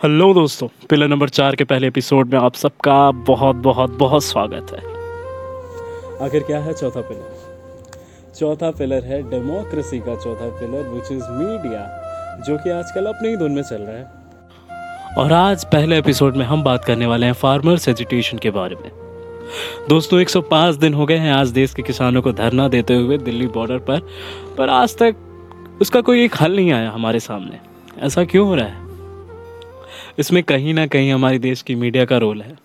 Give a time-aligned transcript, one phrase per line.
[0.00, 4.72] Hello दोस्तों, pillar number चार के पहले एपिसोड में आप सबका बहुत बहुत बहुत स्वागत
[4.72, 4.78] है।
[6.26, 12.42] आखिर क्या है चौथा पिलर चौथा पिलर है डेमोक्रेसी का चौथा पिलर विच इज़ मीडिया
[12.46, 16.44] जो कि आजकल अपनी ही धुन में चल रहा है। और आज पहले एपिसोड में
[16.44, 18.90] हम बात करने वाले हैं फार्मर्स एजुटेशन के बारे में।
[19.88, 23.46] दोस्तों 105 दिन हो गए हैं आज देश के किसानों को धरना देते हुए दिल्ली
[23.48, 24.08] बॉर्डर पर
[24.58, 27.60] पर आज तक उसका कोई एक हल नहीं आया हमारे सामने।
[28.02, 28.83] ऐसा क्यों हो रहा है?
[30.18, 32.58] इसमें कहीं ना कहीं हमारे देश की मीडिया का रोल है।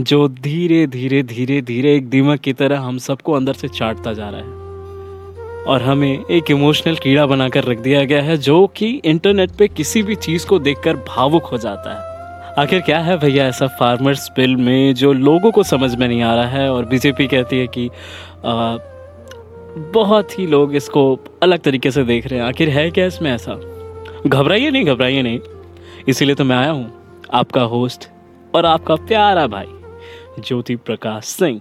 [0.00, 4.28] जो धीरे धीरे धीरे धीरे एक दीमक की तरह हम सबको अंदर से चाटता जा
[4.28, 4.62] रहा है।
[5.64, 10.02] और हमें एक इमोशनल कीड़ा बनाकर रख दिया गया है जो कि इंटरनेट पे किसी
[10.02, 12.12] भी चीज़ को देखकर भावुक हो जाता है।
[12.58, 16.34] आखिर क्या है भैया ऐसा फार्मर्स बिल में जो लोगों को समझ में नहीं आ
[16.34, 17.90] रहा है और बीजेपी कहती है कि
[18.44, 18.76] आ,
[19.92, 23.54] बहुत ही लोग इसको अलग तरीके से देख रहे हैं। आखिर है क्या इसमें ऐसा?
[24.26, 25.40] घबराइए नहीं घबराइए नहीं।
[26.08, 26.92] इसीलिए तो मैं आया हूँ,
[27.34, 28.08] आपका होस्ट
[28.54, 29.66] और आपका प्यारा भाई,
[30.38, 31.60] ज्योति प्रकाश सिंह।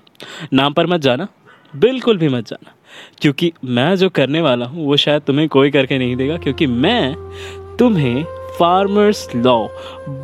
[0.54, 1.28] नाम पर मत जाना,
[1.74, 2.74] बिल्कुल भी मत जाना,
[3.22, 7.16] क्योंकि मैं जो करने वाला हूँ, वो शायद तुम्हें कोई करके नहीं देगा, क्योंकि मैं
[7.80, 8.24] तुम्हें
[8.60, 9.58] फार्मर्स लॉ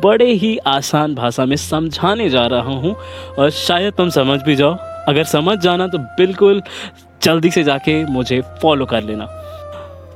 [0.02, 2.94] बड़े ही आसान भाषा में समझाने जा रहा हूँ,
[3.38, 4.76] और शायद तुम समझ भी जाओ।
[5.08, 6.62] अगर समझ जाना तो बिल्कुल
[7.22, 9.26] जल्दी से जाके मुझे फॉलो कर लेना।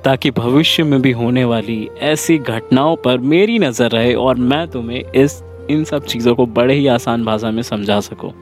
[0.05, 5.13] ताकि भविष्य में भी होने वाली ऐसी घटनाओं पर मेरी नज़र रहे और मैं तुम्हें
[5.13, 8.33] इस, इन सब चीज़ों को बड़े ही आसान भाषा में समझा सकूँ।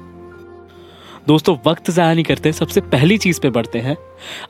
[1.27, 3.97] दोस्तों, वक्त ज़ाया नहीं करते, सबसे पहली चीज़ पे बढ़ते हैं।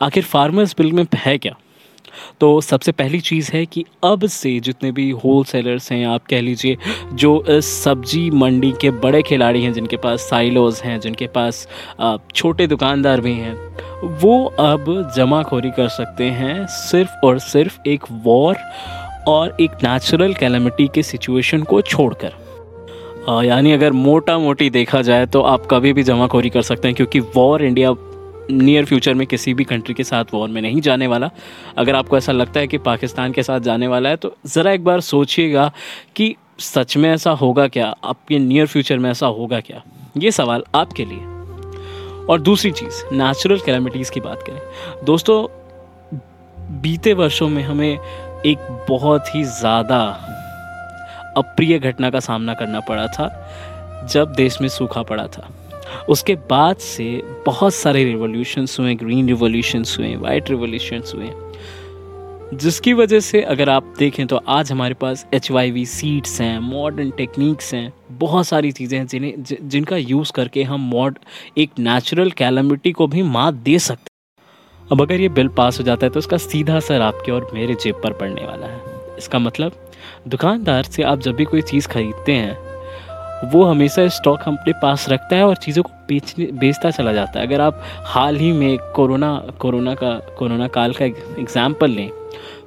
[0.02, 1.56] आखिर फार्मर्स बिल में है क्या?
[2.40, 6.40] तो सबसे पहली चीज़ है कि अब से जितने भी होल सेलर्स हैं, आप कह
[6.40, 6.76] लीजिए,
[7.14, 11.66] जो सब्ज़ी मंडी के बड़े खिलाड़ी हैं, जिनके पास साइलोज हैं, जिनके पास
[12.34, 13.54] छोटे दुकानदार भी हैं,
[14.20, 18.56] वो अब जमाखोरी कर सकते हैं सिर्फ़ और सिर्फ़ एक वॉर
[19.28, 22.32] और एक नेचुरल कैलमिटी के सिचुएशन को छोड़कर।
[23.44, 27.20] यानी अगर मोटा मोटी देखा जाए तो आप कभी भी जमाखोरी कर सकते हैं, क्योंकि
[27.20, 27.92] वॉर इंडिया
[28.52, 31.30] नियर फ्यूचर में किसी भी कंट्री के साथ वॉर में नहीं जाने वाला।
[31.78, 34.84] अगर आपको ऐसा लगता है कि पाकिस्तान के साथ जाने वाला है तो ज़रा एक
[34.84, 35.70] बार सोचिएगा
[36.16, 37.94] कि सच में ऐसा होगा क्या?
[38.04, 39.82] आपके नियर फ्यूचर में ऐसा होगा क्या?
[40.18, 41.18] ये सवाल आपके लिए।
[42.26, 45.46] और दूसरी चीज़ नेचुरल कैलमिटीज़ की बात करें। दोस्तों,
[46.80, 47.98] बीते वर्षों में हमें
[48.46, 50.00] एक बहुत ही ज़्यादा
[51.36, 55.48] अप्रिय घटना का सामना करना पड़ा था, जब देश में सूखा पड़ा था।
[56.08, 57.10] उसके बाद से
[57.46, 61.30] बहुत सारे रिवोल्यूशंस हुए ग्रीन रिवोल्यूशंस हुए वाइट रिवोल्यूशंस हुए।
[62.54, 66.58] जिसकी वजह से अगर आप देखें तो आज हमारे पास एच वाई वी सीड्स हैं
[66.58, 71.18] मॉडर्न टेक्निक्स हैं, बहुत सारी चीज़ें हैं जिन्हें जिनका यूज़ करके हम मॉड
[71.58, 75.84] एक नेचुरल कैलमिटी को भी मात दे सकते हैं। अब अगर ये बिल पास हो
[75.84, 78.80] जाता है तो उसका सीधा असर आपके और मेरे जेब पर पड़ने वाला है।
[79.18, 79.72] इसका मतलब
[80.28, 82.69] दुकानदार से आप जब भी कोई चीज़ खरीदते हैं
[83.44, 87.46] वो हमेशा स्टॉक अपने पास रखता है और चीज़ों को बेचने, बेचता चला जाता है।
[87.46, 92.10] अगर आप हाल ही में कोरोना कोरोना का, कोरोना काल का एग्ज़ाम्पल लें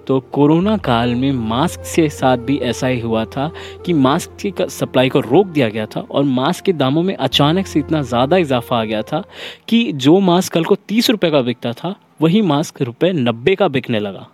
[0.08, 3.50] तो कोरोना काल में मास्क के साथ भी ऐसा ही हुआ था
[3.86, 7.68] कि मास्क की सप्लाई को रोक दिया गया था और मास्क के दामों में अचानक
[7.68, 9.24] से इतना ज़्यादा इजाफा आ गया था
[9.70, 13.68] कि जो मास्क कल को तीस रुपये का बिकता था, वही मास्क रुपये नब्बे का
[13.68, 14.28] बिकने लगा।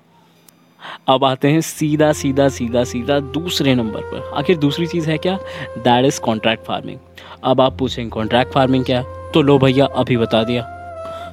[1.07, 5.37] अब आते हैं सीधा सीधा सीधा सीधा दूसरे नंबर पर। आखिर दूसरी चीज़ है क्या?
[5.77, 6.99] दैट इज़ कॉन्ट्रैक्ट फ़ार्मिंग
[7.43, 9.01] अब आप पूछेंगे कॉन्ट्रैक्ट फ़ार्मिंग क्या?
[9.33, 10.61] तो लो भैया, अभी बता दिया।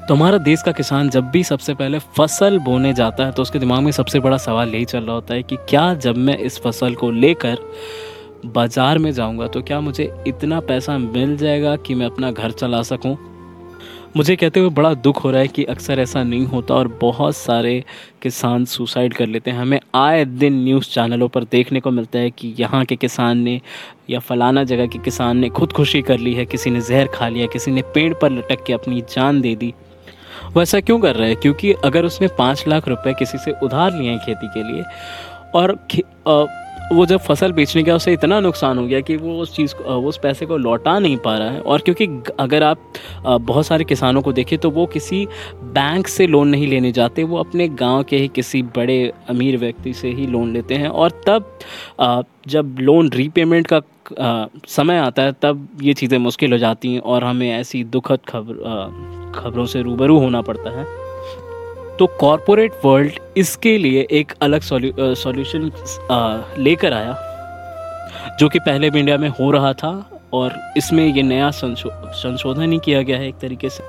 [0.08, 3.58] तो हमारा देश का किसान जब भी सबसे पहले फ़सल बोने जाता है तो उसके
[3.58, 6.60] दिमाग में सबसे बड़ा सवाल यही चल रहा होता है कि क्या जब मैं इस
[6.62, 7.58] फ़सल को लेकर
[8.46, 12.82] बाज़ार में जाऊँगा तो क्या मुझे इतना पैसा मिल जाएगा कि मैं अपना घर चला
[12.82, 13.16] सकूँ?
[14.16, 17.36] मुझे कहते हुए बड़ा दुख हो रहा है कि अक्सर ऐसा नहीं होता और बहुत
[17.36, 17.84] सारे
[18.22, 22.30] किसान सुसाइड कर लेते हैं। हमें आए दिन न्यूज़ चैनलों पर देखने को मिलता है
[22.30, 23.60] कि यहाँ के किसान ने
[24.10, 27.46] या फलाना जगह के किसान ने खुदकुशी कर ली है, किसी ने जहर खा लिया,
[27.46, 29.74] किसी ने पेड़ पर लटक के अपनी जान दे दी।
[30.52, 31.34] वो ऐसा क्यों कर रहा है?
[31.34, 34.82] क्योंकि अगर उसने पाँच लाख रुपए किसी से उधार लिए हैं खेती के लिए
[35.54, 35.78] और
[36.92, 40.00] वो जब फ़सल बेचने गया उसे इतना नुकसान हो गया कि वो उस चीज़ को
[40.00, 42.06] वो उस पैसे को लौटा नहीं पा रहा है। और क्योंकि
[42.40, 42.92] अगर आप
[43.26, 45.26] बहुत सारे किसानों को देखें तो वो किसी
[45.74, 49.92] बैंक से लोन नहीं लेने जाते, वो अपने गाँव के ही किसी बड़े अमीर व्यक्ति
[49.92, 51.58] से ही लोन लेते हैं। और तब
[52.48, 53.80] जब लोन रीपेमेंट का
[54.68, 59.32] समय आता है, तब ये चीज़ें मुश्किल हो जाती हैं और हमें ऐसी दुखद खबर
[59.34, 60.84] खबरों से रूबरू होना पड़ता है।
[61.98, 65.70] तो कॉरपोरेट वर्ल्ड इसके लिए एक अलग सॉल्यूशन
[66.58, 67.16] लेकर आया
[68.40, 69.92] जो कि पहले भी इंडिया में हो रहा था
[70.34, 73.84] और इसमें ये नया संशोधन ही किया गया है एक तरीके से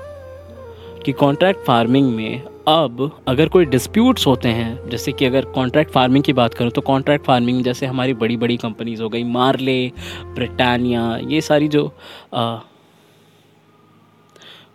[1.04, 6.24] कि कॉन्ट्रैक्ट फ़ार्मिंग में अब अगर कोई डिस्प्यूट्स होते हैं जैसे कि अगर कॉन्ट्रैक्ट फ़ार्मिंग
[6.24, 9.92] की बात करूँ तो कॉन्ट्रैक्ट फ़ार्मिंग जैसे हमारी बड़ी बड़ी कंपनीज़ हो गई मार्ले
[10.34, 11.86] ब्रिटानिया ये सारी जो
[12.34, 12.58] आ,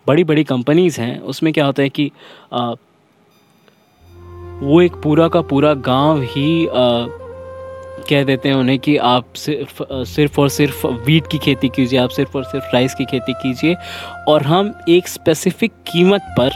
[0.07, 2.11] बड़ी बड़ी कंपनीज़ हैं उसमें क्या होता है कि
[2.53, 2.73] आ,
[4.63, 6.71] वो एक पूरा का पूरा गाँव ही आ,
[8.09, 12.09] कह देते हैं उन्हें कि आप सिर्फ़ सिर्फ़ और सिर्फ़ वीट की खेती कीजिए आप
[12.09, 13.75] सिर्फ़ और सिर्फ़ राइस की खेती कीजिए
[14.27, 16.51] और हम एक स्पेसिफिक कीमत पर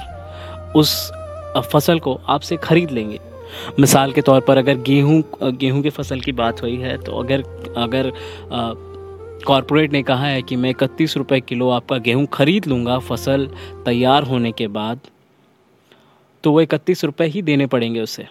[0.76, 0.94] उस
[1.74, 3.20] फ़सल को आपसे ख़रीद लेंगे।
[3.80, 7.44] मिसाल के तौर पर अगर गेहूँ गेहूँ की फ़सल की बात हुई है तो अगर
[7.78, 8.12] अगर
[9.48, 13.48] कॉरपोरेट ने कहा है कि मैं इकतीस रुपये किलो आपका गेहूँ ख़रीद लूँगा फ़सल
[13.86, 15.00] तैयार होने के बाद
[16.44, 18.28] तो वो इकतीस रुपये ही देने पड़ेंगे उसे।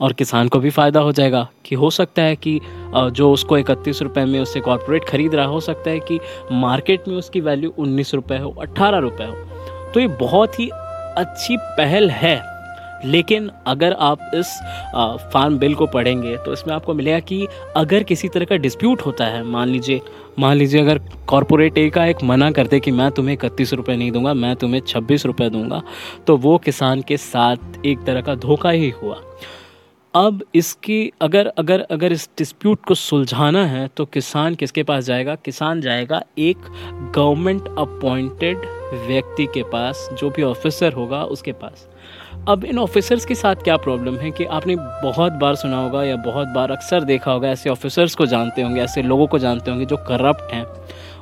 [0.00, 2.60] और किसान को भी फ़ायदा हो जाएगा कि हो सकता है कि
[2.94, 6.18] जो उसको इकतीस रुपये में उससे कॉरपोरेट ख़रीद रहा हो सकता है कि
[6.52, 11.56] मार्केट में उसकी वैल्यू उन्नीस रुपये हो अट्ठारह रुपये हो। तो ये बहुत ही अच्छी
[11.60, 12.36] पहल है।
[13.04, 14.46] लेकिन अगर आप इस
[15.32, 19.26] फार्म बिल को पढ़ेंगे तो इसमें आपको मिलेगा कि अगर किसी तरह का डिस्प्यूट होता
[19.26, 20.00] है, मान लीजिए
[20.38, 20.98] मान लीजिए अगर
[21.28, 24.80] कॉरपोरेट ए का एक मना करते कि मैं तुम्हें इकतीस रुपये नहीं दूँगा, मैं तुम्हें
[24.82, 25.82] छब्बीस रुपये दूँगा
[26.26, 29.20] तो वो किसान के साथ एक तरह का धोखा ही हुआ।
[30.14, 35.34] अब इसकी, अगर अगर अगर इस डिस्प्यूट को सुलझाना है तो किसान किसके पास जाएगा?
[35.34, 36.56] किसान जाएगा एक
[37.16, 38.66] गवर्नमेंट अपॉइंटेड
[39.06, 41.88] व्यक्ति के पास, जो भी ऑफिसर होगा उसके पास।
[42.48, 46.16] अब इन ऑफिसर्स के साथ क्या प्रॉब्लम है कि आपने बहुत बार सुना होगा या
[46.16, 49.86] बहुत बार अक्सर देखा होगा, ऐसे ऑफिसर्स को जानते होंगे, ऐसे लोगों को जानते होंगे
[49.86, 50.64] जो करप्ट हैं।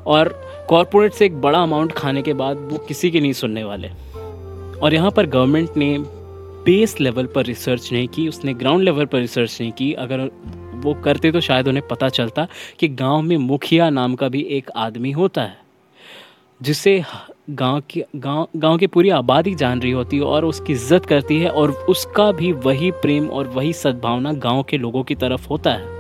[0.07, 0.29] और
[0.69, 3.89] कॉरपोरेट से एक बड़ा अमाउंट खाने के बाद वो किसी की नहीं सुनने वाले।
[4.79, 5.97] और यहाँ पर गवर्नमेंट ने
[6.65, 10.29] बेस लेवल पर रिसर्च नहीं की, उसने ग्राउंड लेवल पर रिसर्च नहीं की। अगर
[10.75, 12.47] वो करते तो शायद उन्हें पता चलता
[12.79, 15.57] कि गाँव में मुखिया नाम का भी एक आदमी होता है,
[16.61, 17.03] जिसे
[17.49, 21.39] गाँव की, गाँव गाँव की पूरी आबादी जान रही होती है और उसकी इज़्ज़त करती
[21.41, 25.71] है और उसका भी वही प्रेम और वही सद्भावना गाँव के लोगों की तरफ़ होता
[25.71, 25.97] है।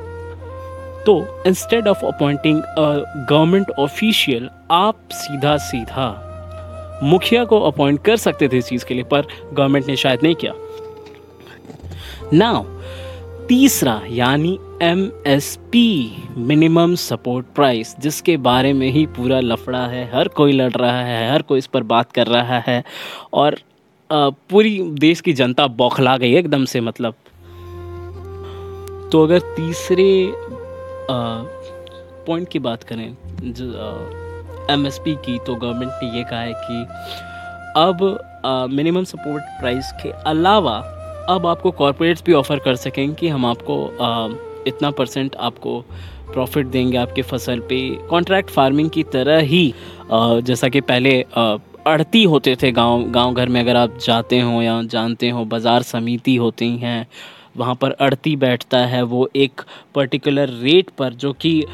[1.05, 6.11] तो instead of appointing government official आप सीधा सीधा
[7.03, 10.35] मुखिया को अपॉइंट कर सकते थे इस चीज़ के लिए, पर गवर्नमेंट ने शायद नहीं
[10.35, 10.53] किया।
[12.35, 12.65] नाउ
[13.49, 15.87] तीसरा, यानी M S P
[16.39, 21.33] minimum support price जिसके बारे में ही पूरा लफड़ा है। हर कोई लड़ रहा है,
[21.33, 22.83] हर कोई इस पर बात कर रहा है।
[23.33, 23.57] और
[24.11, 27.15] पूरी देश की जनता बौखला गई एकदम से मतलब।
[29.13, 30.11] तो अगर तीसरे
[32.27, 33.07] पॉइंट की बात करें
[34.71, 36.83] एम एस पी की तो गवर्नमेंट ने ये कहा है कि,
[37.77, 40.79] अब मिनिमम सपोर्ट प्राइस के अलावा
[41.29, 43.75] अब आपको कॉरपोरेट्स भी ऑफ़र कर सकें कि हम आपको
[44.67, 45.81] इतना परसेंट आपको
[46.33, 47.79] प्रॉफिट देंगे आपके फ़सल पे।
[48.11, 49.75] कॉन्ट्रैक्ट फ़ार्मिंग की तरह ही
[50.13, 51.21] जैसा कि पहले
[51.87, 55.83] अड़ती होते थे गाँव गाँव घर में अगर आप जाते हो या जानते हो, बाज़ार
[55.83, 57.07] समिति होती हैं,
[57.57, 59.61] वहाँ पर अड़ती बैठता है वो एक
[59.95, 61.65] पर्टिकुलर रेट पर जो कि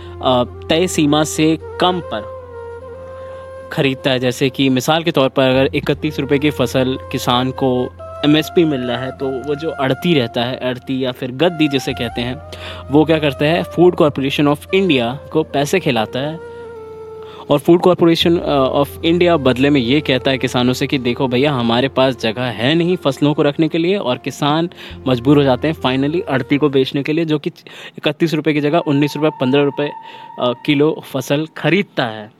[0.68, 2.32] तय सीमा से कम पर
[3.72, 7.74] ख़रीदता है। जैसे कि मिसाल के तौर पर अगर इकतीस रुपये की फ़सल किसान को
[8.24, 11.92] एम मिल रहा है तो वो जो अड़ती रहता है, अड़ती या फिर गद्दी जिसे
[11.92, 12.40] कहते हैं,
[12.90, 16.52] वो क्या करता है फ़ूड कॉरपोरेशन ऑफ़ इंडिया को पैसे खिलाता है।
[17.44, 21.52] और फ़ूड कॉरपोरेशन ऑफ़ इंडिया बदले में ये कहता है किसानों से कि देखो भैया,
[21.52, 24.68] हमारे पास जगह है नहीं फ़सलों को रखने के लिए और किसान
[25.08, 27.50] मजबूर हो जाते हैं फाइनली अड़ती को बेचने के लिए, जो कि
[27.98, 29.90] इकतीस रुपये की जगह उन्नीस रुपये पंद्रह रुपये
[30.66, 32.30] किलो फ़सल खरीदता है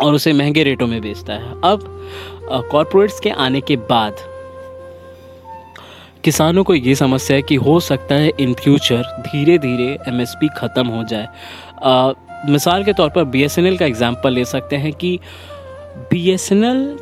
[0.00, 1.86] और उसे महँगे रेटों में बेचता है। अब
[2.72, 4.26] कॉरपोरेट्स के आने के बाद
[6.24, 10.86] किसानों को ये समस्या है कि हो सकता है इन फ्यूचर धीरे धीरे एमएसपी ख़त्म
[10.86, 11.28] हो जाए।
[11.82, 12.12] आ,
[12.48, 15.18] मिसाल के तौर पर बीएसएनएल का एग्ज़ाम्पल ले सकते हैं कि
[16.10, 16.98] बीएसएनएल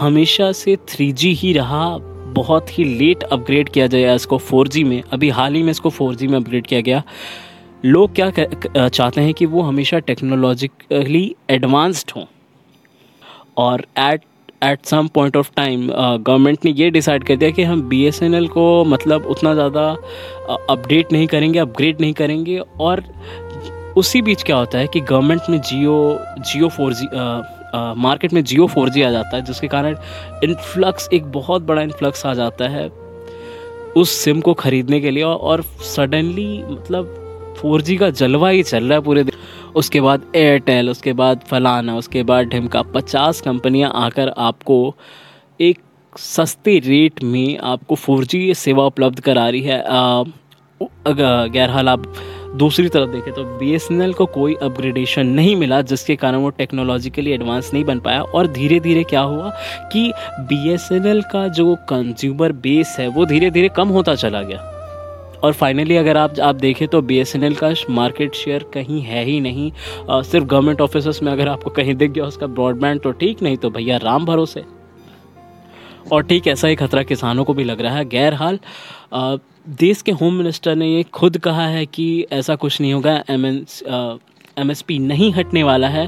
[0.00, 1.96] हमेशा से 3G ही रहा
[2.34, 6.28] बहुत ही लेट अपग्रेड किया गया इसको 4G में। अभी हाल ही में इसको 4G
[6.28, 7.02] में अपग्रेड किया गया।
[7.84, 8.30] लोग क्या
[8.88, 12.24] चाहते हैं कि वो हमेशा टेक्नोलॉजिकली एडवांस्ड हों
[13.56, 14.22] और at
[14.64, 18.84] at some point of time government ने ये डिसाइड कर दिया कि हम बीएसएनएल को
[18.84, 19.96] मतलब उतना ज़्यादा
[20.70, 23.04] अपडेट नहीं करेंगे अपग्रेड नहीं करेंगे और
[23.96, 27.06] उसी बीच क्या होता है कि गवर्नमेंट में Jio Jio four G
[28.02, 29.96] market में जियो फोर जी आ जाता है, जिसके कारण
[30.44, 32.88] इन्फ्लक्स एक बहुत बड़ा इन्फ्लक्स आ जाता है
[33.96, 37.18] उस सिम को ख़रीदने के लिए और सडनली मतलब
[37.58, 39.24] फोर का जलवा ही चल रहा है पूरे
[39.76, 44.94] उसके बाद एयरटेल उसके बाद फलाना, उसके बाद ढिमका पचास कंपनियाँ आकर आपको
[45.60, 45.78] एक
[46.16, 49.80] सस्ते रेट में आपको फोर जी सेवा उपलब्ध करा रही है।
[51.06, 52.12] अगर हाल आप
[52.56, 57.70] दूसरी तरफ़ देखें तो बीएसएनएल को कोई अपग्रेडेशन नहीं मिला, जिसके कारण वो टेक्नोलॉजिकली एडवांस
[57.74, 59.50] नहीं बन पाया। और धीरे धीरे क्या हुआ
[59.92, 64.68] कि बीएसएनएल का जो कंज्यूमर बेस है, वो धीरे धीरे कम होता चला गया।
[65.44, 69.70] और फाइनली अगर आप आप देखें तो बीएसएनएल का मार्केट शेयर कहीं है ही नहीं।
[70.10, 73.56] आ, सिर्फ़ गवर्नमेंट ऑफ़िस में अगर आपको कहीं दिख गया उसका ब्रॉडबैंड तो ठीक नहीं
[73.56, 74.64] तो भैया राम भरोसे।
[76.12, 78.58] और ठीक ऐसा ही खतरा किसानों को भी लग रहा है। गैर हाल
[79.70, 83.46] देश के होम मिनिस्टर ने ये खुद कहा है कि ऐसा कुछ नहीं होगा एम
[83.46, 84.72] एम
[85.02, 86.06] नहीं हटने वाला है।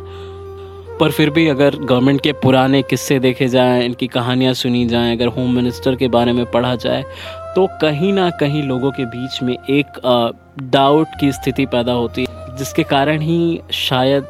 [0.99, 5.27] पर फिर भी अगर गवर्नमेंट के पुराने किस्से देखे जाएँ इनकी कहानियाँ सुनी जाएँ अगर
[5.27, 7.05] होम मिनिस्टर के बारे में पढ़ा जाए
[7.57, 10.01] तो कहीं ना कहीं लोगों के बीच में एक
[10.63, 14.27] डाउट की स्थिति पैदा होती है, जिसके कारण ही शायद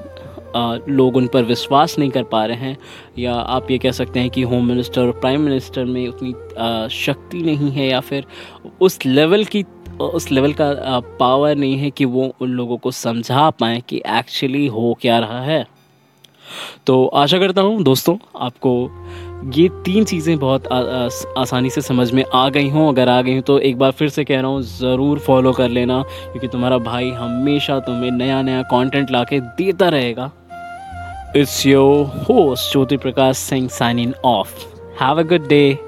[0.89, 2.77] लोग उन पर विश्वास नहीं कर पा रहे हैं,
[3.19, 6.33] या आप ये कह सकते हैं कि होम मिनिस्टर और प्राइम मिनिस्टर में उतनी
[6.97, 8.27] शक्ति नहीं है, या फिर
[8.81, 9.65] उस लेवल की,
[10.01, 14.67] उस लेवल का पावर नहीं है कि वो उन लोगों को समझा पाएँ कि एक्चुअली
[14.67, 15.65] हो क्या रहा है।
[16.87, 18.91] तो आशा करता हूँ दोस्तों आपको
[19.55, 21.09] ये तीन चीज़ें बहुत आ, आ,
[21.39, 24.09] आसानी से समझ में आ गई हों। अगर आ गई हों तो एक बार फिर
[24.09, 28.63] से कह रहा हूँ ज़रूर फॉलो कर लेना क्योंकि तुम्हारा भाई हमेशा तुम्हें नया नया
[28.63, 30.31] कंटेंट ला देता रहेगा।
[31.37, 33.69] It's your host Jyoti Prakash Singh
[33.99, 34.55] signing off
[35.03, 35.79] have a good day